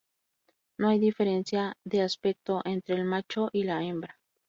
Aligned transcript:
No 0.79 0.89
hay 0.89 0.97
diferencia 0.97 1.77
de 1.83 2.01
aspecto 2.01 2.61
entre 2.65 2.95
el 2.95 3.05
macho 3.05 3.49
y 3.53 3.65
la 3.65 3.83
hembra. 3.83 4.17